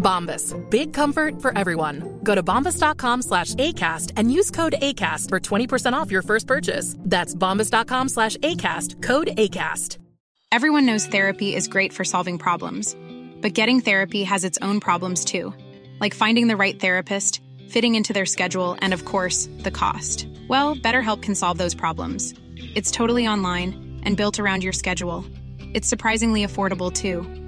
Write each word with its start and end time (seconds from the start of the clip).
Bombas. 0.00 0.54
Big 0.70 0.92
comfort 0.92 1.40
for 1.40 1.56
everyone. 1.56 2.18
Go 2.24 2.34
to 2.34 2.42
bombas.com 2.42 3.22
slash 3.22 3.54
ACAST 3.54 4.12
and 4.16 4.32
use 4.32 4.50
code 4.50 4.74
ACAST 4.82 5.28
for 5.28 5.38
20% 5.38 5.92
off 5.92 6.10
your 6.10 6.22
first 6.22 6.46
purchase. 6.46 6.96
That's 7.00 7.34
bombas.com 7.34 8.08
slash 8.08 8.36
ACAST. 8.38 9.02
Code 9.02 9.28
ACAST. 9.36 9.98
Everyone 10.52 10.84
knows 10.84 11.06
therapy 11.06 11.54
is 11.54 11.68
great 11.68 11.92
for 11.92 12.04
solving 12.04 12.36
problems. 12.36 12.96
But 13.40 13.54
getting 13.54 13.80
therapy 13.80 14.24
has 14.24 14.44
its 14.44 14.58
own 14.60 14.80
problems 14.80 15.24
too. 15.24 15.54
Like 16.00 16.12
finding 16.12 16.48
the 16.48 16.56
right 16.56 16.78
therapist, 16.78 17.40
fitting 17.68 17.94
into 17.94 18.12
their 18.12 18.26
schedule, 18.26 18.76
and 18.80 18.92
of 18.92 19.04
course, 19.04 19.48
the 19.58 19.70
cost. 19.70 20.26
Well, 20.48 20.74
BetterHelp 20.74 21.22
can 21.22 21.34
solve 21.36 21.58
those 21.58 21.74
problems. 21.74 22.34
It's 22.74 22.90
totally 22.90 23.28
online 23.28 24.00
and 24.02 24.16
built 24.16 24.40
around 24.40 24.64
your 24.64 24.72
schedule. 24.72 25.24
It's 25.72 25.88
surprisingly 25.88 26.44
affordable 26.44 26.92
too. 26.92 27.39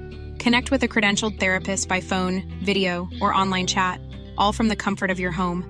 Connect 0.42 0.72
with 0.72 0.82
a 0.82 0.88
credentialed 0.88 1.38
therapist 1.38 1.88
by 1.88 2.00
phone, 2.00 2.42
video, 2.64 3.08
or 3.20 3.32
online 3.32 3.68
chat, 3.68 4.00
all 4.36 4.52
from 4.52 4.66
the 4.66 4.74
comfort 4.74 5.08
of 5.08 5.20
your 5.20 5.30
home. 5.30 5.64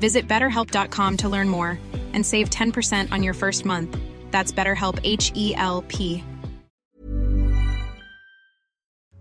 Visit 0.00 0.26
betterhelp.com 0.26 1.18
to 1.18 1.28
learn 1.28 1.46
more 1.46 1.78
and 2.14 2.24
save 2.24 2.48
10% 2.48 3.12
on 3.12 3.22
your 3.22 3.34
first 3.34 3.66
month. 3.66 3.98
That's 4.30 4.50
BetterHelp 4.50 4.98
H 5.04 5.30
E 5.34 5.54
L 5.56 5.84
P. 5.88 6.24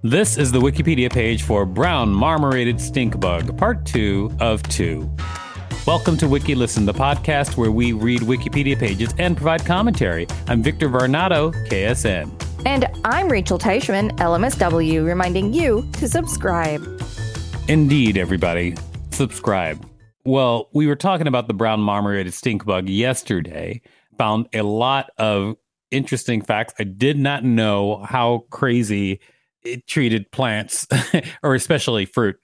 This 0.04 0.38
is 0.38 0.54
the 0.54 0.60
Wikipedia 0.60 1.12
page 1.12 1.44
for 1.44 1.66
Brown 1.66 2.10
Marmorated 2.10 2.80
Stink 2.80 3.20
Bug, 3.20 3.58
part 3.58 3.86
two 3.86 4.32
of 4.40 4.64
two. 4.64 5.14
Welcome 5.86 6.16
to 6.20 6.30
Wiki 6.30 6.56
Listen, 6.56 6.86
the 6.86 6.94
podcast 6.94 7.58
where 7.58 7.70
we 7.70 7.92
read 7.92 8.22
Wikipedia 8.22 8.80
pages 8.80 9.14
and 9.18 9.36
provide 9.36 9.66
commentary. 9.66 10.26
I'm 10.48 10.64
Victor 10.64 10.88
Varnado, 10.88 11.52
KSN. 11.68 12.32
And 12.66 12.86
I'm 13.04 13.28
Rachel 13.28 13.60
Teichman, 13.60 14.12
LMSW, 14.12 15.06
reminding 15.06 15.52
you 15.52 15.86
to 16.00 16.08
subscribe. 16.08 16.82
Indeed, 17.68 18.16
everybody, 18.16 18.76
subscribe. 19.12 19.86
Well, 20.24 20.70
we 20.72 20.88
were 20.88 20.96
talking 20.96 21.28
about 21.28 21.50
the 21.50 21.54
brown 21.54 21.82
marmorated 21.82 22.34
stink 22.34 22.64
bug 22.64 22.88
yesterday. 22.88 23.82
Found 24.18 24.48
a 24.54 24.62
lot 24.62 25.10
of 25.18 25.58
interesting 25.92 26.42
facts. 26.42 26.74
I 26.80 26.86
did 26.86 27.20
not 27.20 27.44
know 27.44 27.98
how 28.06 28.46
crazy 28.52 29.20
it 29.64 29.86
treated 29.86 30.32
plants, 30.32 30.88
or 31.44 31.56
especially 31.56 32.06
fruit. 32.06 32.38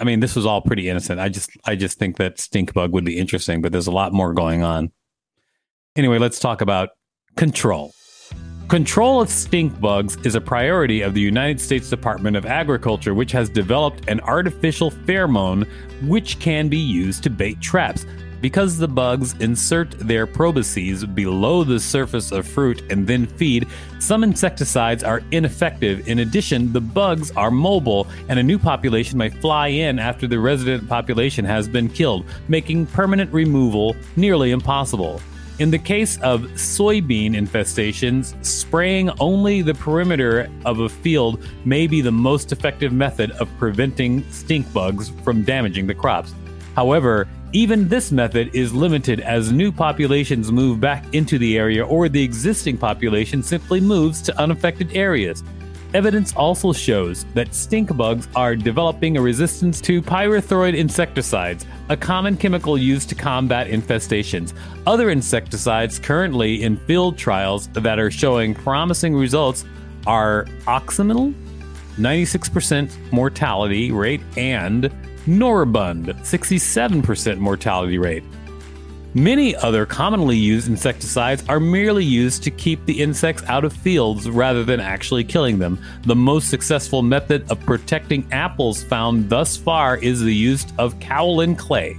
I 0.00 0.04
mean, 0.04 0.20
this 0.20 0.36
was 0.36 0.46
all 0.46 0.60
pretty 0.60 0.88
innocent. 0.88 1.18
I 1.18 1.28
just, 1.28 1.50
I 1.64 1.74
just 1.74 1.98
think 1.98 2.16
that 2.18 2.38
stink 2.38 2.72
bug 2.72 2.92
would 2.92 3.04
be 3.04 3.18
interesting, 3.18 3.60
but 3.60 3.72
there's 3.72 3.88
a 3.88 3.92
lot 3.92 4.12
more 4.12 4.32
going 4.32 4.62
on. 4.62 4.92
Anyway, 5.96 6.18
let's 6.18 6.38
talk 6.38 6.60
about 6.60 6.90
control. 7.36 7.92
Control 8.68 9.20
of 9.20 9.30
stink 9.30 9.80
bugs 9.80 10.16
is 10.24 10.34
a 10.34 10.40
priority 10.40 11.00
of 11.00 11.14
the 11.14 11.20
United 11.20 11.58
States 11.58 11.88
Department 11.88 12.36
of 12.36 12.44
Agriculture, 12.44 13.14
which 13.14 13.32
has 13.32 13.48
developed 13.48 14.08
an 14.08 14.20
artificial 14.20 14.90
pheromone 14.90 15.66
which 16.06 16.38
can 16.38 16.68
be 16.68 16.76
used 16.76 17.22
to 17.22 17.30
bait 17.30 17.60
traps. 17.60 18.04
Because 18.40 18.78
the 18.78 18.88
bugs 18.88 19.34
insert 19.40 19.90
their 19.98 20.26
probosces 20.26 21.04
below 21.14 21.64
the 21.64 21.80
surface 21.80 22.30
of 22.30 22.46
fruit 22.46 22.82
and 22.90 23.06
then 23.06 23.26
feed, 23.26 23.66
some 23.98 24.22
insecticides 24.22 25.02
are 25.02 25.22
ineffective. 25.32 26.06
In 26.08 26.20
addition, 26.20 26.72
the 26.72 26.80
bugs 26.80 27.32
are 27.32 27.50
mobile, 27.50 28.06
and 28.28 28.38
a 28.38 28.42
new 28.42 28.58
population 28.58 29.18
may 29.18 29.28
fly 29.28 29.68
in 29.68 29.98
after 29.98 30.26
the 30.26 30.38
resident 30.38 30.88
population 30.88 31.44
has 31.44 31.66
been 31.66 31.88
killed, 31.88 32.24
making 32.48 32.86
permanent 32.86 33.32
removal 33.32 33.96
nearly 34.16 34.52
impossible. 34.52 35.20
In 35.58 35.72
the 35.72 35.78
case 35.78 36.18
of 36.18 36.42
soybean 36.52 37.32
infestations, 37.32 38.32
spraying 38.44 39.10
only 39.18 39.60
the 39.60 39.74
perimeter 39.74 40.48
of 40.64 40.78
a 40.78 40.88
field 40.88 41.44
may 41.64 41.88
be 41.88 42.00
the 42.00 42.12
most 42.12 42.52
effective 42.52 42.92
method 42.92 43.32
of 43.32 43.48
preventing 43.58 44.22
stink 44.30 44.72
bugs 44.72 45.08
from 45.24 45.42
damaging 45.42 45.88
the 45.88 45.94
crops. 45.94 46.32
However, 46.76 47.26
even 47.52 47.88
this 47.88 48.12
method 48.12 48.54
is 48.54 48.74
limited 48.74 49.20
as 49.20 49.50
new 49.50 49.72
populations 49.72 50.52
move 50.52 50.80
back 50.80 51.14
into 51.14 51.38
the 51.38 51.56
area 51.56 51.84
or 51.84 52.08
the 52.08 52.22
existing 52.22 52.76
population 52.76 53.42
simply 53.42 53.80
moves 53.80 54.20
to 54.20 54.38
unaffected 54.38 54.94
areas. 54.94 55.42
Evidence 55.94 56.34
also 56.36 56.74
shows 56.74 57.24
that 57.32 57.54
stink 57.54 57.96
bugs 57.96 58.28
are 58.36 58.54
developing 58.54 59.16
a 59.16 59.22
resistance 59.22 59.80
to 59.80 60.02
pyrethroid 60.02 60.76
insecticides, 60.76 61.64
a 61.88 61.96
common 61.96 62.36
chemical 62.36 62.76
used 62.76 63.08
to 63.08 63.14
combat 63.14 63.68
infestations. 63.68 64.52
Other 64.86 65.08
insecticides 65.08 65.98
currently 65.98 66.62
in 66.62 66.76
field 66.76 67.16
trials 67.16 67.68
that 67.68 67.98
are 67.98 68.10
showing 68.10 68.54
promising 68.54 69.14
results 69.14 69.64
are 70.06 70.44
oxamyl, 70.66 71.32
96% 71.96 72.94
mortality 73.10 73.90
rate, 73.90 74.20
and 74.36 74.92
Norabund, 75.26 76.06
67% 76.20 77.38
mortality 77.38 77.98
rate. 77.98 78.24
Many 79.14 79.56
other 79.56 79.86
commonly 79.86 80.36
used 80.36 80.68
insecticides 80.68 81.42
are 81.48 81.58
merely 81.58 82.04
used 82.04 82.42
to 82.42 82.50
keep 82.50 82.84
the 82.84 83.00
insects 83.00 83.42
out 83.46 83.64
of 83.64 83.72
fields 83.72 84.28
rather 84.28 84.64
than 84.64 84.80
actually 84.80 85.24
killing 85.24 85.58
them. 85.58 85.82
The 86.02 86.14
most 86.14 86.50
successful 86.50 87.02
method 87.02 87.50
of 87.50 87.58
protecting 87.60 88.30
apples 88.32 88.82
found 88.82 89.30
thus 89.30 89.56
far 89.56 89.96
is 89.96 90.20
the 90.20 90.34
use 90.34 90.66
of 90.78 90.98
kaolin 90.98 91.56
clay. 91.56 91.98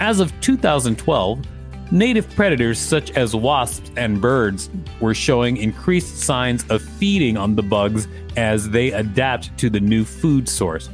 As 0.00 0.20
of 0.20 0.32
2012, 0.40 1.44
native 1.92 2.28
predators 2.34 2.78
such 2.78 3.10
as 3.12 3.36
wasps 3.36 3.90
and 3.96 4.20
birds 4.20 4.70
were 5.00 5.14
showing 5.14 5.58
increased 5.58 6.18
signs 6.18 6.64
of 6.70 6.80
feeding 6.82 7.36
on 7.36 7.56
the 7.56 7.62
bugs 7.62 8.08
as 8.36 8.70
they 8.70 8.92
adapt 8.92 9.56
to 9.58 9.68
the 9.68 9.80
new 9.80 10.04
food 10.04 10.48
source. 10.48 10.88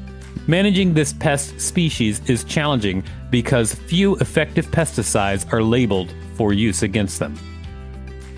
Managing 0.46 0.92
this 0.94 1.12
pest 1.12 1.60
species 1.60 2.20
is 2.28 2.44
challenging 2.44 3.02
because 3.30 3.74
few 3.74 4.16
effective 4.16 4.66
pesticides 4.66 5.50
are 5.52 5.62
labeled 5.62 6.14
for 6.34 6.52
use 6.52 6.82
against 6.82 7.18
them. 7.18 7.34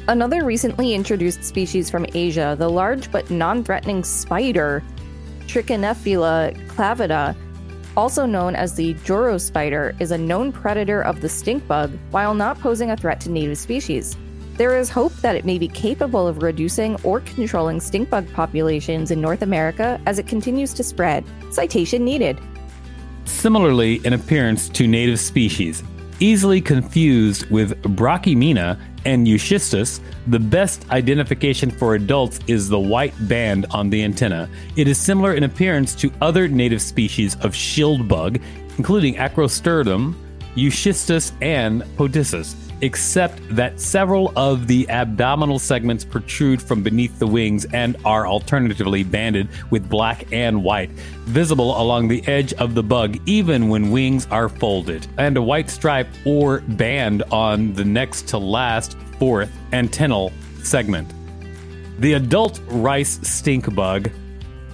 Another 0.09 0.45
recently 0.45 0.95
introduced 0.95 1.43
species 1.43 1.91
from 1.91 2.07
Asia, 2.15 2.55
the 2.59 2.71
large 2.71 3.11
but 3.11 3.29
non 3.29 3.65
threatening 3.65 4.05
spider, 4.05 4.83
Trichonephila 5.47 6.57
clavata, 6.69 7.35
also 7.97 8.25
known 8.25 8.55
as 8.55 8.75
the 8.75 8.95
Joro 9.05 9.37
spider, 9.37 9.97
is 9.99 10.13
a 10.13 10.19
known 10.19 10.53
predator 10.53 11.03
of 11.03 11.21
the 11.21 11.29
stink 11.29 11.67
bug 11.67 11.99
while 12.11 12.35
not 12.35 12.61
posing 12.61 12.93
a 12.93 12.97
threat 12.97 13.21
to 13.23 13.31
native 13.31 13.59
species. 13.59 14.17
There 14.57 14.79
is 14.79 14.89
hope 14.89 15.13
that 15.17 15.37
it 15.37 15.45
may 15.45 15.59
be 15.59 15.69
capable 15.69 16.27
of 16.27 16.43
reducing 16.43 16.97
or 17.03 17.21
controlling 17.21 17.79
stink 17.79 18.09
bug 18.09 18.27
populations 18.33 19.11
in 19.11 19.21
North 19.21 19.43
America 19.43 20.01
as 20.07 20.19
it 20.19 20.27
continues 20.27 20.73
to 20.75 20.83
spread. 20.83 21.25
Citation 21.51 22.05
needed. 22.05 22.41
Similarly, 23.27 23.97
in 24.07 24.15
appearance 24.15 24.71
to 24.71 24.87
native 24.87 25.21
species, 25.21 25.83
easily 26.21 26.63
confused 26.63 27.51
with 27.51 27.83
Brochymena 27.83 28.81
and 29.05 29.27
Euschistus, 29.27 30.01
the 30.27 30.39
best 30.39 30.89
identification 30.91 31.71
for 31.71 31.95
adults 31.95 32.41
is 32.47 32.71
the 32.71 32.81
white 32.81 33.15
band 33.29 33.67
on 33.71 33.91
the 33.91 34.03
antenna. 34.03 34.49
It 34.77 34.89
is 34.89 34.99
similar 34.99 35.35
in 35.35 35.45
appearance 35.45 35.95
to 35.97 36.11
other 36.23 36.49
native 36.49 36.81
species 36.81 37.37
of 37.43 37.55
shield 37.55 38.09
bug, 38.09 38.41
including 38.79 39.17
Acrosternum, 39.17 40.15
Euschistus, 40.55 41.33
and 41.43 41.83
Podisus, 41.99 42.66
except 42.81 43.41
that 43.55 43.81
several 43.81 44.33
of 44.37 44.67
the 44.67 44.89
abdominal 44.91 45.59
segments 45.59 46.05
protrude 46.05 46.61
from 46.61 46.83
beneath 46.83 47.19
the 47.19 47.27
wings 47.27 47.65
and 47.73 47.97
are 48.05 48.27
alternatively 48.27 49.03
banded 49.03 49.49
with 49.71 49.89
black 49.89 50.31
and 50.33 50.63
white, 50.63 50.91
visible 51.25 51.81
along 51.81 52.09
the 52.09 52.27
edge 52.27 52.53
of 52.55 52.75
the 52.75 52.83
bug 52.83 53.19
even 53.27 53.69
when 53.69 53.91
wings 53.91 54.27
are 54.31 54.49
folded, 54.49 55.07
and 55.19 55.37
a 55.37 55.43
white 55.43 55.71
stripe 55.71 56.09
or 56.25 56.61
band 56.61 57.23
on 57.31 57.73
the 57.75 57.85
next 57.85 58.29
to 58.29 58.39
last 58.39 58.97
fourth 59.19 59.51
antennal 59.73 60.33
segment. 60.63 61.13
The 61.99 62.15
adult 62.15 62.61
rice 62.67 63.19
stink 63.23 63.75
bug, 63.75 64.11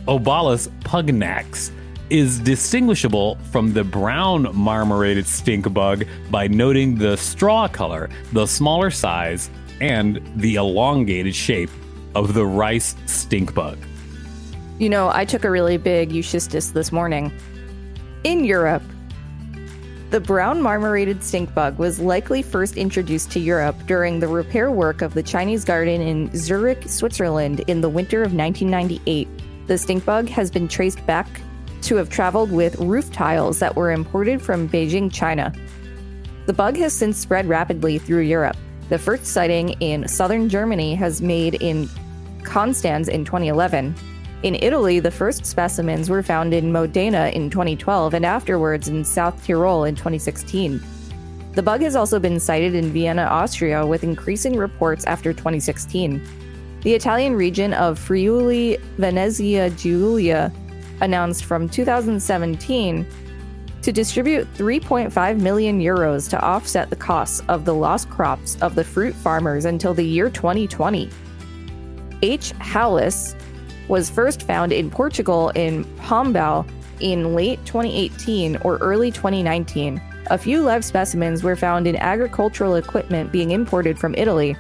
Oebalus 0.09 0.69
pugnax, 0.81 1.71
is 2.13 2.39
distinguishable 2.41 3.39
from 3.51 3.73
the 3.73 3.83
brown 3.83 4.47
marmorated 4.55 5.27
stink 5.27 5.73
bug 5.73 6.05
by 6.31 6.47
noting 6.47 6.95
the 6.95 7.17
straw 7.17 7.67
color, 7.67 8.11
the 8.35 8.45
smaller 8.45 8.91
size, 8.91 9.49
and 9.81 10.21
the 10.37 10.57
elongated 10.57 11.35
shape 11.35 11.71
of 12.15 12.35
the 12.35 12.45
rice 12.45 12.95
stink 13.07 13.55
bug. 13.55 13.79
You 14.79 14.91
know, 14.91 15.11
I 15.11 15.25
took 15.25 15.45
a 15.45 15.51
really 15.51 15.79
big 15.79 16.11
Euschistus 16.11 16.75
this 16.75 16.93
morning. 16.93 17.33
In 18.25 18.45
Europe, 18.45 18.83
the 20.11 20.21
brown 20.21 20.61
marmorated 20.61 21.25
stink 21.25 21.55
bug 21.55 21.79
was 21.79 21.99
likely 21.99 22.43
first 22.43 22.77
introduced 22.77 23.31
to 23.31 23.41
Europe 23.41 23.77
during 23.87 24.21
the 24.21 24.29
repair 24.29 24.71
work 24.71 25.01
of 25.01 25.15
the 25.15 25.23
Chinese 25.23 25.65
garden 25.65 26.03
in 26.03 26.31
Zurich, 26.37 26.83
Switzerland 26.87 27.61
in 27.69 27.81
the 27.81 27.89
winter 27.89 28.23
of 28.23 28.35
1998. 28.35 29.29
The 29.67 29.79
stink 29.79 30.05
bug 30.05 30.29
has 30.29 30.51
been 30.51 30.69
traced 30.69 31.07
back 31.07 31.27
to 31.83 31.97
have 31.97 32.09
traveled 32.09 32.51
with 32.51 32.79
roof 32.79 33.11
tiles 33.13 33.59
that 33.59 33.77
were 33.77 33.91
imported 33.91 34.41
from 34.41 34.69
Beijing, 34.69 35.13
China. 35.13 35.53
The 36.47 36.53
bug 36.53 36.77
has 36.77 36.93
since 36.93 37.19
spread 37.19 37.49
rapidly 37.49 37.99
through 37.99 38.23
Europe. 38.23 38.57
The 38.89 38.99
first 38.99 39.27
sighting 39.27 39.71
in 39.81 40.09
southern 40.09 40.49
Germany 40.49 40.95
has 40.95 41.23
made 41.23 41.55
in 41.55 41.89
Konstanz 42.43 43.09
in 43.09 43.25
2011. 43.25 43.95
In 44.43 44.57
Italy, 44.57 44.99
the 44.99 45.11
first 45.11 45.47
specimens 45.47 46.11
were 46.11 46.23
found 46.23 46.53
in 46.53 46.73
Modena 46.73 47.29
in 47.29 47.49
2012 47.49 48.15
and 48.15 48.27
afterwards 48.27 48.89
in 48.89 49.05
South 49.05 49.47
Tyrol 49.47 49.85
in 49.85 49.95
2016. 49.95 50.83
The 51.55 51.63
bug 51.63 51.81
has 51.83 51.95
also 51.95 52.19
been 52.19 52.41
sighted 52.41 52.75
in 52.75 52.93
Vienna, 52.93 53.23
Austria, 53.23 53.87
with 53.87 54.03
increasing 54.03 54.57
reports 54.57 55.05
after 55.05 55.33
2016. 55.33 56.21
The 56.83 56.95
Italian 56.95 57.35
region 57.37 57.73
of 57.75 57.99
Friuli 57.99 58.79
Venezia 58.97 59.71
Giulia 59.71 60.53
announced 61.01 61.45
from 61.45 61.69
2017 61.69 63.07
to 63.83 63.93
distribute 63.93 64.53
3.5 64.55 65.41
million 65.41 65.81
euros 65.81 66.31
to 66.31 66.41
offset 66.41 66.89
the 66.91 66.97
costs 66.97 67.43
of 67.49 67.65
the 67.65 67.75
lost 67.75 68.09
crops 68.09 68.57
of 68.63 68.75
the 68.75 68.85
fruit 68.85 69.15
farmers 69.15 69.65
until 69.65 69.93
the 69.93 70.05
year 70.05 70.31
2020. 70.31 71.11
H. 72.23 72.53
halys 72.61 73.35
was 73.89 74.09
first 74.09 74.43
found 74.43 74.73
in 74.73 74.89
Portugal 74.89 75.51
in 75.51 75.85
Pombal 75.97 76.69
in 77.01 77.35
late 77.35 77.59
2018 77.67 78.57
or 78.59 78.77
early 78.79 79.11
2019. 79.11 80.01
A 80.31 80.39
few 80.39 80.63
live 80.63 80.85
specimens 80.85 81.43
were 81.43 81.57
found 81.57 81.89
in 81.89 81.97
agricultural 81.97 82.77
equipment 82.77 83.33
being 83.33 83.51
imported 83.51 83.99
from 83.99 84.15
Italy. 84.15 84.57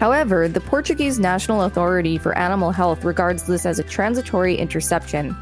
However, 0.00 0.48
the 0.48 0.62
Portuguese 0.62 1.18
National 1.18 1.62
Authority 1.64 2.16
for 2.16 2.36
Animal 2.36 2.70
Health 2.70 3.04
regards 3.04 3.42
this 3.42 3.66
as 3.66 3.78
a 3.78 3.84
transitory 3.84 4.56
interception. 4.56 5.36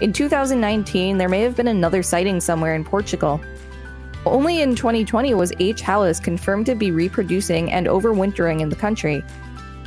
In 0.00 0.12
2019, 0.12 1.18
there 1.18 1.28
may 1.28 1.40
have 1.40 1.56
been 1.56 1.66
another 1.66 2.04
sighting 2.04 2.40
somewhere 2.40 2.76
in 2.76 2.84
Portugal. 2.84 3.40
Only 4.24 4.62
in 4.62 4.76
2020 4.76 5.34
was 5.34 5.52
H. 5.58 5.82
halys 5.82 6.22
confirmed 6.22 6.66
to 6.66 6.76
be 6.76 6.92
reproducing 6.92 7.72
and 7.72 7.88
overwintering 7.88 8.60
in 8.60 8.68
the 8.68 8.76
country. 8.76 9.20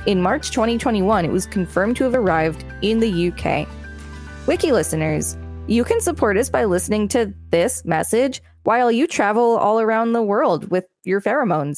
In 0.05 0.21
March 0.21 0.51
2021, 0.51 1.23
it 1.23 1.31
was 1.31 1.45
confirmed 1.45 1.95
to 1.95 2.03
have 2.03 2.15
arrived 2.15 2.65
in 2.81 2.99
the 2.99 3.29
UK. 3.29 3.65
Wiki 4.45 4.73
listeners, 4.73 5.37
you 5.67 5.85
can 5.85 6.01
support 6.01 6.35
us 6.35 6.49
by 6.49 6.65
listening 6.65 7.07
to 7.09 7.33
this 7.49 7.85
message 7.85 8.41
while 8.63 8.91
you 8.91 9.07
travel 9.07 9.57
all 9.57 9.79
around 9.79 10.11
the 10.11 10.21
world 10.21 10.69
with 10.69 10.85
your 11.05 11.21
pheromones. 11.21 11.77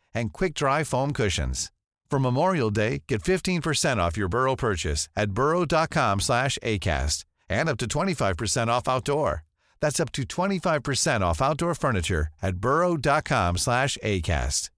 and 0.13 0.31
quick-dry 0.31 0.83
foam 0.83 1.11
cushions. 1.11 1.71
For 2.11 2.19
Memorial 2.19 2.69
Day, 2.69 3.03
get 3.07 3.23
15% 3.23 3.97
off 3.97 4.17
your 4.17 4.27
Burrow 4.27 4.55
purchase 4.55 5.07
at 5.15 5.31
burrow.com 5.31 6.19
slash 6.19 6.59
ACAST 6.61 7.23
and 7.49 7.69
up 7.69 7.77
to 7.77 7.85
25% 7.85 8.67
off 8.67 8.87
outdoor. 8.87 9.43
That's 9.79 9.99
up 9.99 10.11
to 10.11 10.23
25% 10.23 11.21
off 11.21 11.41
outdoor 11.41 11.73
furniture 11.73 12.27
at 12.41 12.57
burrow.com 12.57 13.57
slash 13.57 13.97
ACAST. 14.03 14.69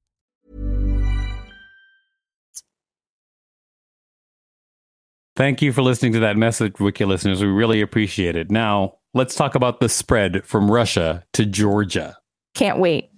Thank 5.35 5.63
you 5.63 5.73
for 5.73 5.81
listening 5.81 6.13
to 6.13 6.19
that 6.19 6.37
message, 6.37 6.79
Wiki 6.79 7.05
listeners. 7.05 7.41
We 7.41 7.47
really 7.47 7.81
appreciate 7.81 8.35
it. 8.35 8.51
Now, 8.51 8.97
let's 9.15 9.33
talk 9.33 9.55
about 9.55 9.79
the 9.79 9.89
spread 9.89 10.45
from 10.45 10.69
Russia 10.69 11.23
to 11.33 11.47
Georgia. 11.47 12.17
Can't 12.53 12.77
wait. 12.77 13.09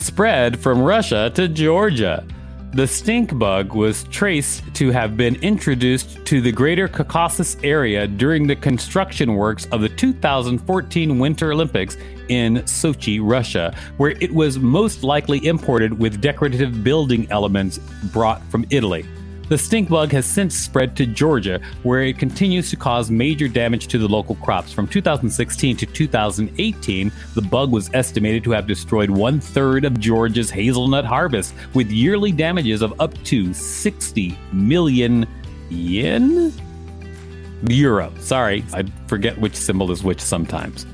Spread 0.00 0.58
from 0.58 0.80
Russia 0.80 1.30
to 1.34 1.46
Georgia. 1.46 2.24
The 2.72 2.86
stink 2.86 3.38
bug 3.38 3.74
was 3.74 4.04
traced 4.04 4.62
to 4.74 4.90
have 4.92 5.14
been 5.14 5.34
introduced 5.36 6.24
to 6.24 6.40
the 6.40 6.50
greater 6.50 6.88
Caucasus 6.88 7.58
area 7.62 8.06
during 8.06 8.46
the 8.46 8.56
construction 8.56 9.34
works 9.34 9.66
of 9.66 9.82
the 9.82 9.90
2014 9.90 11.18
Winter 11.18 11.52
Olympics 11.52 11.98
in 12.30 12.56
Sochi, 12.60 13.20
Russia, 13.22 13.76
where 13.98 14.12
it 14.20 14.32
was 14.32 14.58
most 14.58 15.04
likely 15.04 15.44
imported 15.46 15.98
with 15.98 16.22
decorative 16.22 16.82
building 16.82 17.30
elements 17.30 17.78
brought 18.10 18.42
from 18.50 18.64
Italy. 18.70 19.04
The 19.50 19.58
stink 19.58 19.88
bug 19.88 20.12
has 20.12 20.26
since 20.26 20.54
spread 20.54 20.96
to 20.96 21.06
Georgia, 21.06 21.60
where 21.82 22.02
it 22.02 22.18
continues 22.18 22.70
to 22.70 22.76
cause 22.76 23.10
major 23.10 23.48
damage 23.48 23.88
to 23.88 23.98
the 23.98 24.06
local 24.06 24.36
crops. 24.36 24.72
From 24.72 24.86
2016 24.86 25.76
to 25.76 25.86
2018, 25.86 27.10
the 27.34 27.42
bug 27.42 27.72
was 27.72 27.90
estimated 27.92 28.44
to 28.44 28.52
have 28.52 28.68
destroyed 28.68 29.10
one 29.10 29.40
third 29.40 29.84
of 29.84 29.98
Georgia's 29.98 30.50
hazelnut 30.50 31.04
harvest, 31.04 31.52
with 31.74 31.90
yearly 31.90 32.30
damages 32.30 32.80
of 32.80 33.00
up 33.00 33.12
to 33.24 33.52
60 33.52 34.38
million 34.52 35.26
yen? 35.68 36.52
Euro. 37.68 38.12
Sorry, 38.20 38.64
I 38.72 38.84
forget 39.08 39.36
which 39.36 39.56
symbol 39.56 39.90
is 39.90 40.04
which 40.04 40.20
sometimes. 40.20 40.86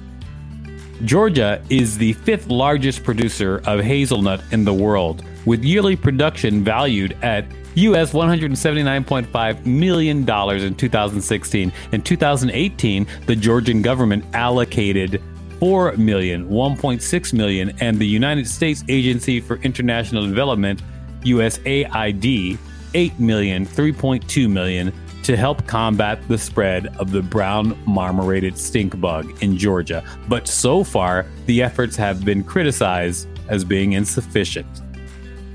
Georgia 1.05 1.63
is 1.69 1.99
the 1.99 2.15
fifth 2.15 2.49
largest 2.49 3.05
producer 3.05 3.61
of 3.67 3.81
hazelnut 3.81 4.43
in 4.51 4.65
the 4.65 4.73
world, 4.73 5.23
with 5.45 5.63
yearly 5.63 5.95
production 5.95 6.65
valued 6.65 7.19
at 7.21 7.45
US 7.76 8.12
$179.5 8.12 9.66
million 9.66 10.18
in 10.18 10.75
2016. 10.75 11.73
In 11.92 12.02
2018, 12.02 13.06
the 13.26 13.37
Georgian 13.37 13.83
government 13.83 14.25
allocated 14.33 15.23
4 15.61 15.92
million, 15.97 16.49
1.6 16.49 17.33
million, 17.35 17.76
and 17.80 17.99
the 17.99 18.06
United 18.06 18.49
States 18.49 18.83
Agency 18.88 19.40
for 19.40 19.56
International 19.56 20.26
Development, 20.26 20.83
USAID, 21.21 22.59
8 22.95 23.21
million, 23.21 23.66
3.2 23.66 24.50
million 24.50 24.92
to 25.23 25.37
help 25.37 25.66
combat 25.66 26.26
the 26.28 26.38
spread 26.38 26.87
of 26.99 27.11
the 27.11 27.21
brown 27.21 27.78
marmorated 27.85 28.56
stink 28.56 28.99
bug 29.00 29.42
in 29.42 29.59
Georgia. 29.59 30.02
But 30.28 30.49
so 30.49 30.83
far, 30.83 31.26
the 31.45 31.62
efforts 31.62 31.97
have 31.97 32.25
been 32.25 32.42
criticized 32.42 33.28
as 33.49 33.64
being 33.64 33.92
insufficient. 33.92 34.66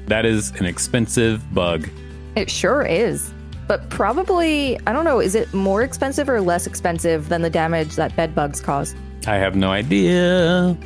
That 0.08 0.26
is 0.26 0.52
an 0.60 0.66
expensive 0.66 1.42
bug 1.54 1.90
it 2.36 2.50
sure 2.50 2.84
is. 2.84 3.34
But 3.68 3.90
probably, 3.90 4.80
I 4.86 4.94
don't 4.94 5.06
know, 5.06 5.20
is 5.20 5.36
it 5.36 5.54
more 5.54 5.82
expensive 5.82 6.28
or 6.28 6.42
less 6.42 6.68
expensive 6.68 7.30
than 7.30 7.42
the 7.42 7.50
damage 7.50 7.96
that 7.96 8.16
bed 8.16 8.36
bugs 8.36 8.60
cause? 8.60 8.96
I 9.28 9.36
have 9.36 9.56
no 9.56 9.72
idea. 9.72 10.78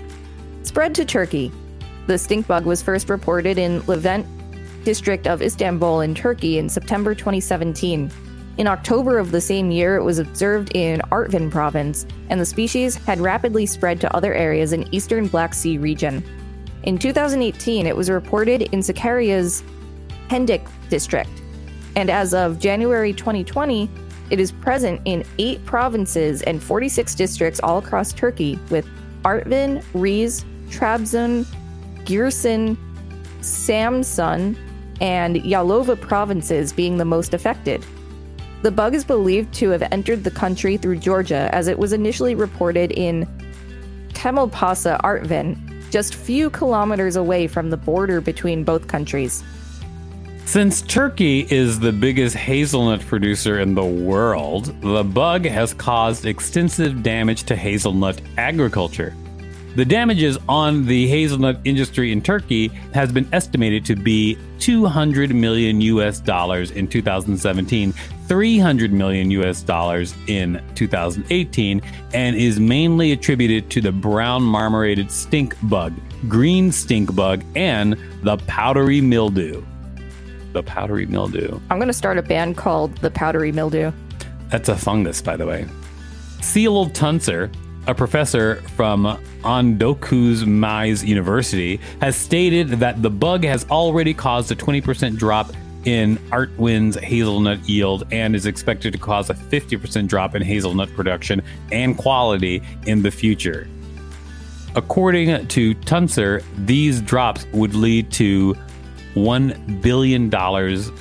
spread 0.63 0.93
to 0.95 1.05
Turkey. 1.05 1.51
The 2.07 2.17
stink 2.17 2.45
bug 2.47 2.65
was 2.65 2.83
first 2.83 3.09
reported 3.09 3.57
in 3.57 3.83
Levent 3.87 4.27
district 4.83 5.25
of 5.25 5.41
Istanbul 5.41 6.01
in 6.01 6.13
Turkey 6.13 6.59
in 6.59 6.69
September 6.69 7.15
2017. 7.15 8.11
In 8.57 8.67
October 8.67 9.17
of 9.17 9.31
the 9.31 9.41
same 9.41 9.71
year, 9.71 9.97
it 9.97 10.03
was 10.03 10.19
observed 10.19 10.71
in 10.75 11.01
Artvin 11.11 11.51
province, 11.51 12.05
and 12.29 12.39
the 12.39 12.45
species 12.45 12.95
had 12.95 13.19
rapidly 13.19 13.65
spread 13.65 13.99
to 14.01 14.15
other 14.15 14.33
areas 14.33 14.71
in 14.71 14.93
eastern 14.93 15.27
Black 15.27 15.53
Sea 15.53 15.77
region. 15.77 16.23
In 16.83 16.97
2018, 16.97 17.87
it 17.87 17.97
was 17.97 18.09
reported 18.09 18.61
in 18.61 18.79
Sakarya''s 18.79 19.63
Pendik 20.29 20.67
district, 20.89 21.29
and 21.95 22.09
as 22.09 22.33
of 22.33 22.59
January 22.59 23.13
2020, 23.13 23.89
it 24.29 24.39
is 24.39 24.51
present 24.51 25.01
in 25.05 25.23
eight 25.37 25.63
provinces 25.65 26.41
and 26.43 26.61
46 26.61 27.15
districts 27.15 27.59
all 27.61 27.77
across 27.77 28.11
Turkey, 28.11 28.59
with 28.69 28.87
Artvin, 29.23 29.83
Rize, 29.93 30.43
Trabzon, 30.69 31.45
Giresun, 32.05 32.77
Samsun, 33.39 34.57
and 35.01 35.35
Yalova 35.37 35.99
provinces 35.99 36.73
being 36.73 36.97
the 36.97 37.05
most 37.05 37.33
affected. 37.33 37.85
The 38.61 38.71
bug 38.71 38.95
is 38.95 39.03
believed 39.03 39.53
to 39.55 39.69
have 39.69 39.83
entered 39.91 40.23
the 40.23 40.31
country 40.31 40.77
through 40.77 40.97
Georgia, 40.97 41.49
as 41.51 41.67
it 41.67 41.77
was 41.77 41.93
initially 41.93 42.33
reported 42.33 42.91
in 42.91 43.27
Kemalpasa, 44.13 44.99
Artvin, 45.01 45.55
just 45.91 46.15
few 46.15 46.49
kilometers 46.49 47.15
away 47.15 47.47
from 47.47 47.69
the 47.69 47.77
border 47.77 48.21
between 48.21 48.63
both 48.63 48.87
countries. 48.87 49.43
Since 50.55 50.83
Turkey 50.83 51.45
is 51.51 51.81
the 51.81 51.91
biggest 51.91 52.33
hazelnut 52.33 53.01
producer 53.01 53.59
in 53.59 53.75
the 53.75 53.83
world, 53.83 54.73
the 54.79 55.03
bug 55.03 55.43
has 55.43 55.73
caused 55.73 56.25
extensive 56.25 57.03
damage 57.03 57.43
to 57.47 57.57
hazelnut 57.57 58.21
agriculture. 58.37 59.13
The 59.75 59.83
damages 59.83 60.37
on 60.47 60.85
the 60.85 61.07
hazelnut 61.07 61.59
industry 61.65 62.13
in 62.13 62.21
Turkey 62.21 62.69
has 62.93 63.11
been 63.11 63.27
estimated 63.33 63.83
to 63.83 63.97
be 63.97 64.37
200 64.59 65.35
million 65.35 65.81
US 65.81 66.21
dollars 66.21 66.71
in 66.71 66.87
2017, 66.87 67.91
300 68.29 68.93
million 68.93 69.31
US 69.31 69.61
dollars 69.61 70.15
in 70.27 70.63
2018, 70.73 71.81
and 72.13 72.35
is 72.37 72.61
mainly 72.61 73.11
attributed 73.11 73.69
to 73.71 73.81
the 73.81 73.91
brown 73.91 74.41
marmorated 74.41 75.11
stink 75.11 75.57
bug, 75.63 75.93
green 76.29 76.71
stink 76.71 77.13
bug, 77.13 77.43
and 77.57 77.97
the 78.23 78.37
powdery 78.47 79.01
mildew. 79.01 79.61
The 80.55 80.63
powdery 80.63 81.05
mildew. 81.05 81.59
I'm 81.69 81.79
going 81.79 81.89
to 81.89 81.93
start 81.93 82.17
a 82.17 82.21
band 82.21 82.55
called 82.55 82.95
The 82.99 83.11
Powdery 83.11 83.51
Mildew. 83.51 83.91
That's 84.51 84.69
a 84.69 84.77
fungus, 84.77 85.21
by 85.21 85.35
the 85.35 85.45
way. 85.45 85.67
Cyril 86.39 86.89
Tuncer, 86.91 87.53
a 87.87 87.93
professor 87.93 88.61
from 88.77 89.03
Ondokuz 89.41 90.45
Mayıs 90.45 91.05
University, 91.05 91.81
has 91.99 92.15
stated 92.15 92.69
that 92.69 93.01
the 93.01 93.09
bug 93.09 93.43
has 93.43 93.69
already 93.69 94.13
caused 94.13 94.49
a 94.49 94.55
20% 94.55 95.17
drop 95.17 95.51
in 95.83 96.15
Artvin's 96.29 96.95
hazelnut 96.95 97.67
yield 97.67 98.07
and 98.13 98.33
is 98.33 98.45
expected 98.45 98.93
to 98.93 98.97
cause 98.97 99.29
a 99.29 99.33
50% 99.33 100.07
drop 100.07 100.35
in 100.35 100.41
hazelnut 100.41 100.87
production 100.95 101.41
and 101.73 101.97
quality 101.97 102.61
in 102.85 103.01
the 103.01 103.11
future. 103.11 103.67
According 104.73 105.47
to 105.47 105.75
Tuncer, 105.75 106.43
these 106.65 107.01
drops 107.01 107.45
would 107.51 107.75
lead 107.75 108.09
to 108.13 108.55
$1 109.15 109.81
billion 109.81 110.29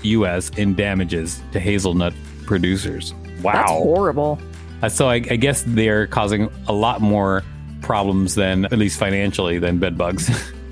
US 0.03 0.49
in 0.51 0.75
damages 0.75 1.43
to 1.53 1.61
hazelnut 1.61 2.15
producers. 2.47 3.13
Wow. 3.43 3.53
That's 3.53 3.71
horrible. 3.71 4.39
Uh, 4.83 4.89
so 4.89 5.09
I, 5.09 5.15
I 5.15 5.37
guess 5.37 5.65
they're 5.67 6.07
causing 6.07 6.49
a 6.67 6.73
lot 6.73 7.01
more 7.01 7.43
problems 7.83 8.35
than, 8.35 8.65
at 8.67 8.79
least 8.79 8.99
financially, 8.99 9.59
than 9.59 9.79
bed 9.79 9.99
bugs. 9.99 10.31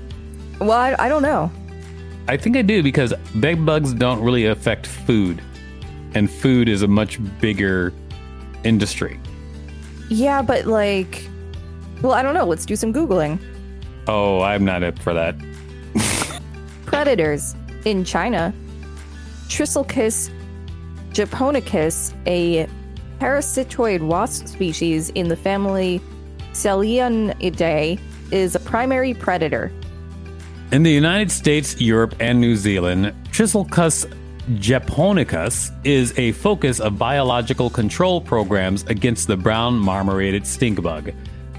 Well, 0.59 0.71
I, 0.71 0.95
I 0.97 1.09
don't 1.09 1.23
know. 1.23 1.51
I 2.27 2.37
think 2.37 2.55
I 2.55 2.61
do 2.61 2.81
because 2.81 3.13
bed 3.35 3.65
bugs 3.65 3.93
don't 3.93 4.21
really 4.21 4.45
affect 4.45 4.87
food, 4.87 5.41
and 6.13 6.31
food 6.31 6.69
is 6.69 6.83
a 6.83 6.87
much 6.87 7.19
bigger 7.41 7.91
industry. 8.63 9.19
Yeah, 10.09 10.41
but 10.41 10.65
like, 10.65 11.27
well, 12.01 12.13
I 12.13 12.21
don't 12.21 12.33
know. 12.33 12.45
Let's 12.45 12.65
do 12.65 12.77
some 12.77 12.93
Googling. 12.93 13.39
Oh, 14.07 14.41
I'm 14.41 14.63
not 14.63 14.83
up 14.83 14.99
for 14.99 15.13
that. 15.13 15.35
Predators 16.93 17.55
in 17.85 18.05
China. 18.05 18.53
Trissolcus 19.47 20.29
japonicus, 21.13 22.13
a 22.27 22.67
parasitoid 23.19 24.05
wasp 24.05 24.45
species 24.45 25.09
in 25.15 25.27
the 25.27 25.35
family 25.35 25.99
Scelionidae, 26.51 27.99
is 28.31 28.53
a 28.53 28.59
primary 28.59 29.15
predator. 29.15 29.71
In 30.71 30.83
the 30.83 30.91
United 30.91 31.31
States, 31.31 31.81
Europe, 31.81 32.13
and 32.19 32.39
New 32.39 32.55
Zealand, 32.55 33.11
Trissolcus 33.31 34.05
japonicus 34.57 35.71
is 35.83 36.13
a 36.19 36.31
focus 36.33 36.79
of 36.79 36.99
biological 36.99 37.71
control 37.71 38.21
programs 38.21 38.83
against 38.83 39.27
the 39.27 39.35
brown 39.35 39.79
marmorated 39.79 40.45
stink 40.45 40.79
bug. 40.83 41.11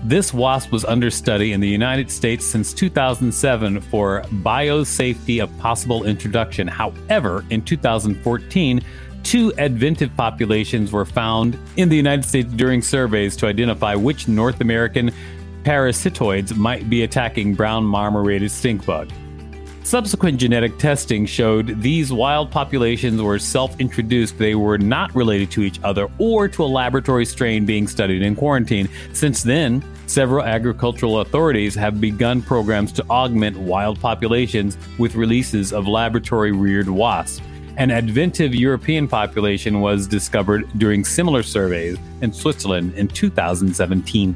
This 0.07 0.35
wasp 0.35 0.71
was 0.71 0.85
under 0.85 1.11
study 1.11 1.53
in 1.53 1.61
the 1.61 1.69
United 1.69 2.11
States 2.11 2.45
since 2.45 2.75
2007 2.75 3.81
for 3.81 4.21
biosafety 4.43 5.43
of 5.43 5.59
possible 5.59 6.05
introduction. 6.05 6.69
However, 6.69 7.43
in 7.49 7.63
2014, 7.63 8.83
two 9.23 9.51
adventive 9.53 10.15
populations 10.15 10.93
were 10.93 11.07
found 11.07 11.59
in 11.79 11.89
the 11.89 11.97
United 11.97 12.27
States 12.27 12.53
during 12.53 12.83
surveys 12.83 13.35
to 13.37 13.47
identify 13.47 13.95
which 13.95 14.29
North 14.29 14.61
American 14.61 15.11
parasitoids 15.63 16.55
might 16.55 16.91
be 16.91 17.05
attacking 17.05 17.55
brown 17.55 17.83
marmorated 17.83 18.51
stink 18.51 18.85
bug. 18.85 19.11
Subsequent 19.85 20.41
genetic 20.41 20.79
testing 20.79 21.27
showed 21.27 21.79
these 21.83 22.11
wild 22.11 22.51
populations 22.51 23.21
were 23.21 23.39
self 23.39 23.79
introduced. 23.79 24.39
They 24.39 24.55
were 24.55 24.79
not 24.79 25.15
related 25.15 25.51
to 25.53 25.63
each 25.63 25.79
other 25.85 26.09
or 26.17 26.49
to 26.49 26.65
a 26.65 26.65
laboratory 26.65 27.27
strain 27.27 27.67
being 27.67 27.87
studied 27.87 28.23
in 28.23 28.35
quarantine. 28.35 28.89
Since 29.13 29.43
then, 29.43 29.85
several 30.07 30.43
agricultural 30.43 31.21
authorities 31.21 31.75
have 31.75 32.01
begun 32.01 32.41
programs 32.41 32.93
to 32.93 33.05
augment 33.11 33.59
wild 33.59 34.01
populations 34.01 34.79
with 34.99 35.17
releases 35.17 35.75
of 35.75 35.87
laboratory 35.87 36.53
reared 36.53 36.89
wasps. 36.89 37.43
An 37.77 37.91
adventive 37.91 38.59
European 38.59 39.07
population 39.07 39.83
was 39.83 40.07
discovered 40.07 40.67
during 40.79 41.05
similar 41.05 41.43
surveys 41.43 41.99
in 42.23 42.33
Switzerland 42.33 42.95
in 42.95 43.07
2017. 43.07 44.35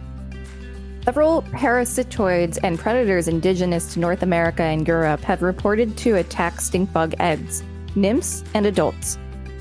Several 1.08 1.40
parasitoids 1.40 2.58
and 2.62 2.78
predators 2.78 3.28
indigenous 3.28 3.94
to 3.94 3.98
North 3.98 4.22
America 4.22 4.62
and 4.62 4.86
Europe 4.86 5.22
have 5.22 5.40
reported 5.40 5.96
to 5.96 6.16
attack 6.16 6.60
stink 6.60 6.92
bug 6.92 7.14
eggs, 7.18 7.62
nymphs, 7.94 8.44
and 8.52 8.66
adults. 8.66 9.18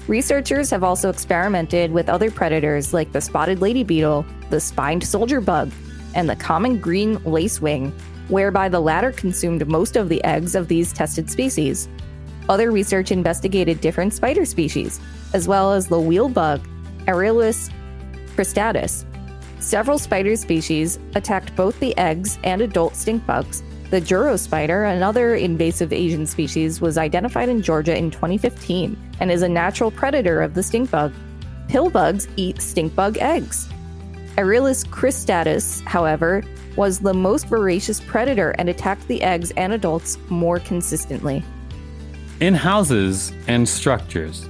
Researchers 0.10 0.70
have 0.72 0.84
also 0.84 1.10
experimented 1.10 1.94
with 1.94 2.10
other 2.10 2.30
predators 2.30 2.94
like 2.94 3.14
the 3.14 3.22
spotted 3.22 3.62
lady 3.62 3.86
beetle, 3.86 4.26
the 4.50 4.60
spined 4.60 5.06
soldier 5.06 5.40
bug, 5.40 5.72
and 6.16 6.30
the 6.30 6.36
common 6.36 6.82
green 6.82 7.16
lacewing, 7.20 7.94
whereby 8.28 8.68
the 8.68 8.82
latter 8.82 9.14
consumed 9.14 9.66
most 9.70 9.96
of 9.96 10.10
the 10.10 10.22
eggs 10.26 10.54
of 10.54 10.68
these 10.68 10.92
tested 10.92 11.32
species. 11.32 11.88
Other 12.50 12.72
research 12.72 13.10
investigated 13.10 13.80
different 13.80 14.14
spider 14.14 14.44
species, 14.44 15.00
as 15.32 15.48
well 15.48 15.72
as 15.72 15.88
the 15.88 15.98
wheel 15.98 16.28
bug, 16.28 16.68
Arilus 17.06 17.72
cristatus. 18.36 19.06
Several 19.60 19.98
spider 19.98 20.36
species 20.36 21.00
attacked 21.16 21.56
both 21.56 21.80
the 21.80 21.98
eggs 21.98 22.38
and 22.44 22.62
adult 22.62 22.96
stink 22.96 23.26
bugs. 23.26 23.64
The 23.90 24.02
Joro 24.02 24.36
spider, 24.36 24.84
another 24.84 25.36
invasive 25.36 25.92
Asian 25.92 26.28
species, 26.28 26.80
was 26.82 26.98
identified 26.98 27.50
in 27.50 27.62
Georgia 27.62 27.98
in 27.98 28.12
2015 28.12 28.98
and 29.20 29.32
is 29.32 29.42
a 29.42 29.50
natural 29.50 29.92
predator 29.92 30.42
of 30.42 30.54
the 30.54 30.62
stink 30.62 30.92
bug. 30.92 31.14
Pill 31.70 31.90
bugs 31.90 32.28
eat 32.36 32.62
stink 32.62 32.94
bug 32.96 33.18
eggs. 33.18 33.68
Arilus 34.38 34.86
cristatus, 34.86 35.84
however, 35.86 36.44
was 36.76 37.00
the 37.00 37.14
most 37.14 37.48
voracious 37.48 38.00
predator 38.00 38.52
and 38.60 38.70
attacked 38.70 39.08
the 39.08 39.24
eggs 39.24 39.52
and 39.58 39.74
adults 39.74 40.18
more 40.30 40.60
consistently. 40.60 41.44
In 42.40 42.54
houses 42.54 43.34
and 43.48 43.68
structures, 43.68 44.48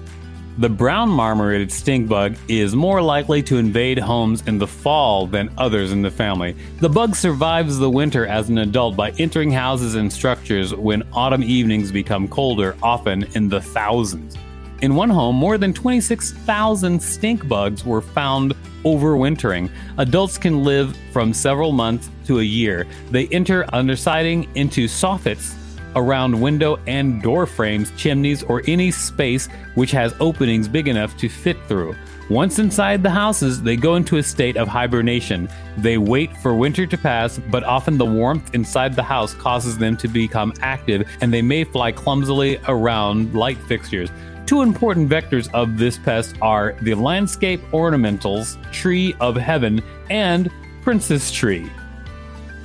the 0.58 0.70
brown 0.70 1.08
marmorated 1.08 1.72
stink 1.72 2.10
bug 2.10 2.36
is 2.48 2.76
more 2.76 3.00
likely 3.00 3.44
to 3.44 3.58
invade 3.58 4.00
homes 4.00 4.42
in 4.48 4.58
the 4.58 4.66
fall 4.66 5.28
than 5.28 5.52
others 5.56 5.92
in 5.92 6.02
the 6.02 6.10
family. 6.10 6.56
The 6.80 6.90
bug 6.90 7.16
survives 7.16 7.78
the 7.78 7.90
winter 7.90 8.26
as 8.26 8.50
an 8.50 8.58
adult 8.58 8.96
by 8.96 9.12
entering 9.20 9.52
houses 9.52 9.94
and 9.94 10.12
structures 10.12 10.74
when 10.74 11.04
autumn 11.14 11.44
evenings 11.44 11.92
become 11.92 12.28
colder, 12.28 12.76
often 12.82 13.24
in 13.36 13.50
the 13.50 13.62
thousands. 13.62 14.36
In 14.82 14.96
one 14.96 15.12
home, 15.12 15.36
more 15.36 15.60
than 15.60 15.74
26,000 15.74 17.02
stink 17.02 17.48
bugs 17.48 17.86
were 17.86 18.02
found 18.02 18.56
overwintering. 18.84 19.70
Adults 20.00 20.40
can 20.40 20.64
live 20.64 20.98
from 21.12 21.34
several 21.34 21.72
months 21.72 22.10
to 22.26 22.40
a 22.40 22.44
year. 22.44 22.88
They 23.12 23.28
enter 23.28 23.66
under 23.74 23.96
siding 23.96 24.50
into 24.56 24.86
soffits 24.86 25.56
around 25.96 26.40
window 26.40 26.78
and 26.88 27.22
door 27.22 27.46
frames, 27.46 27.92
chimneys, 27.98 28.44
or 28.44 28.62
any 28.68 28.92
space 28.92 29.48
which 29.76 29.92
has 29.92 30.14
openings 30.20 30.68
big 30.68 30.88
enough 30.88 31.16
to 31.18 31.30
fit 31.30 31.58
through. 31.68 31.96
Once 32.30 32.60
inside 32.60 33.02
the 33.02 33.10
houses, 33.10 33.64
they 33.64 33.78
go 33.78 33.96
into 33.96 34.18
a 34.18 34.24
state 34.24 34.58
of 34.58 34.68
hibernation. 34.68 35.48
They 35.78 35.98
wait 35.98 36.36
for 36.38 36.54
winter 36.54 36.86
to 36.86 36.98
pass, 36.98 37.40
but 37.50 37.64
often 37.64 37.98
the 37.98 38.06
warmth 38.06 38.54
inside 38.54 38.96
the 38.96 39.04
house 39.04 39.34
causes 39.34 39.78
them 39.78 39.96
to 39.98 40.10
become 40.10 40.54
active 40.62 41.08
and 41.22 41.34
they 41.34 41.42
may 41.42 41.64
fly 41.64 41.94
clumsily 41.94 42.60
around 42.68 43.34
light 43.34 43.58
fixtures. 43.60 44.10
Two 44.46 44.62
important 44.62 45.10
vectors 45.10 45.50
of 45.54 45.78
this 45.78 45.98
pest 45.98 46.36
are 46.42 46.76
the 46.82 46.96
landscape 46.96 47.62
ornamentals, 47.72 48.56
tree 48.72 49.16
of 49.22 49.36
heaven, 49.36 49.82
and 50.10 50.52
princess 50.82 51.32
tree. 51.32 51.70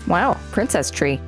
Wow, 0.06 0.38
princess 0.50 0.90
tree. 0.90 1.20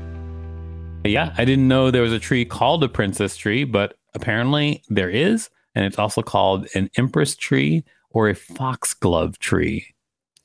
Yeah, 1.04 1.34
I 1.37 1.44
didn't 1.44 1.68
know 1.68 1.90
there 1.90 2.02
was 2.02 2.12
a 2.12 2.18
tree 2.18 2.44
called 2.44 2.82
a 2.82 2.88
princess 2.88 3.37
tree, 3.37 3.64
but 3.64 3.99
apparently 4.14 4.82
there 4.88 5.11
is, 5.11 5.50
and 5.75 5.84
it's 5.84 5.99
also 5.99 6.23
called 6.23 6.66
an 6.75 6.88
empress 6.96 7.37
tree 7.37 7.84
or 8.11 8.28
a 8.28 8.34
foxglove 8.34 9.38
tree. 9.38 9.94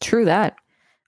True 0.01 0.25
that. 0.25 0.55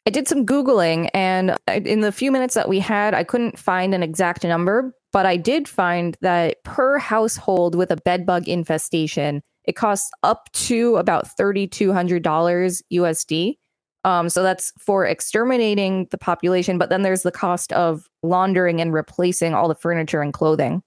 I 0.08 0.10
did 0.10 0.28
some 0.28 0.46
Googling, 0.46 1.10
and 1.14 1.56
in 1.68 2.00
the 2.00 2.12
few 2.12 2.32
minutes 2.32 2.56
that 2.56 2.70
we 2.70 2.80
had, 2.80 3.14
I 3.14 3.24
couldn't 3.24 3.60
find 3.60 3.94
an 3.94 4.02
exact 4.02 4.44
number, 4.44 4.96
but 5.12 5.26
I 5.26 5.38
did 5.38 5.68
find 5.68 6.18
that 6.22 6.64
per 6.64 6.98
household 6.98 7.76
with 7.76 7.92
a 7.92 7.98
bedbug 7.98 8.48
infestation, 8.48 9.42
it 9.66 9.74
costs 9.74 10.10
up 10.24 10.50
to 10.54 10.96
about 10.96 11.28
$3,200 11.38 12.82
USD. 12.92 13.58
Um, 14.04 14.30
so 14.30 14.42
that's 14.42 14.74
for 14.80 15.06
exterminating 15.06 16.08
the 16.12 16.18
population, 16.18 16.78
but 16.78 16.90
then 16.90 17.04
there's 17.04 17.24
the 17.24 17.32
cost 17.32 17.72
of 17.74 18.10
laundering 18.24 18.82
and 18.82 18.94
replacing 18.94 19.54
all 19.54 19.68
the 19.68 19.76
furniture 19.76 20.22
and 20.22 20.34
clothing. 20.34 20.82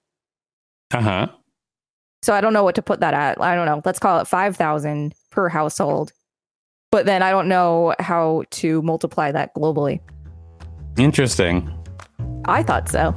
Uh 0.93 1.01
huh. 1.01 1.27
So 2.23 2.33
I 2.33 2.41
don't 2.41 2.53
know 2.53 2.63
what 2.63 2.75
to 2.75 2.81
put 2.81 2.99
that 3.01 3.13
at. 3.13 3.39
I 3.39 3.55
don't 3.55 3.67
know. 3.67 3.81
Let's 3.85 3.99
call 3.99 4.19
it 4.19 4.27
5,000 4.27 5.13
per 5.31 5.47
household. 5.47 6.11
But 6.91 7.05
then 7.05 7.21
I 7.21 7.29
don't 7.29 7.47
know 7.47 7.93
how 7.99 8.43
to 8.51 8.81
multiply 8.81 9.31
that 9.31 9.53
globally. 9.53 9.99
Interesting. 10.97 11.71
I 12.45 12.63
thought 12.63 12.89
so. 12.89 13.13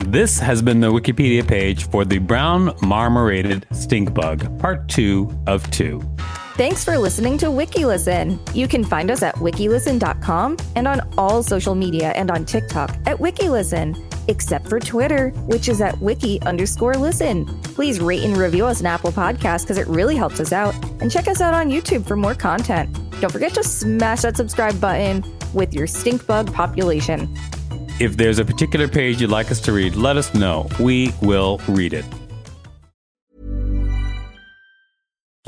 This 0.00 0.38
has 0.40 0.62
been 0.62 0.80
the 0.80 0.92
Wikipedia 0.92 1.46
page 1.46 1.88
for 1.88 2.04
the 2.04 2.18
brown 2.18 2.74
marmorated 2.82 3.66
stink 3.72 4.12
bug, 4.12 4.58
part 4.58 4.88
two 4.88 5.32
of 5.46 5.70
two. 5.70 6.02
Thanks 6.56 6.84
for 6.84 6.98
listening 6.98 7.38
to 7.38 7.46
WikiListen. 7.46 8.54
You 8.54 8.68
can 8.68 8.84
find 8.84 9.10
us 9.10 9.22
at 9.22 9.34
wikilisten.com 9.36 10.58
and 10.76 10.86
on 10.86 11.00
all 11.16 11.42
social 11.42 11.74
media 11.74 12.10
and 12.10 12.30
on 12.30 12.44
TikTok 12.44 12.90
at 13.06 13.16
WikiListen, 13.16 14.28
except 14.28 14.68
for 14.68 14.78
Twitter, 14.78 15.30
which 15.46 15.70
is 15.70 15.80
at 15.80 15.98
wiki 16.02 16.42
underscore 16.42 16.92
listen. 16.92 17.46
Please 17.62 18.00
rate 18.00 18.22
and 18.22 18.36
review 18.36 18.66
us 18.66 18.80
on 18.80 18.86
Apple 18.86 19.12
Podcasts 19.12 19.62
because 19.62 19.78
it 19.78 19.86
really 19.86 20.14
helps 20.14 20.40
us 20.40 20.52
out. 20.52 20.74
And 21.00 21.10
check 21.10 21.26
us 21.26 21.40
out 21.40 21.54
on 21.54 21.70
YouTube 21.70 22.06
for 22.06 22.16
more 22.16 22.34
content. 22.34 22.92
Don't 23.22 23.32
forget 23.32 23.54
to 23.54 23.64
smash 23.64 24.20
that 24.20 24.36
subscribe 24.36 24.78
button 24.78 25.24
with 25.54 25.72
your 25.72 25.86
stink 25.86 26.26
bug 26.26 26.52
population. 26.52 27.34
If 27.98 28.18
there's 28.18 28.38
a 28.38 28.44
particular 28.44 28.88
page 28.88 29.22
you'd 29.22 29.30
like 29.30 29.50
us 29.50 29.60
to 29.62 29.72
read, 29.72 29.96
let 29.96 30.18
us 30.18 30.34
know. 30.34 30.68
We 30.78 31.14
will 31.22 31.62
read 31.66 31.94
it. 31.94 32.04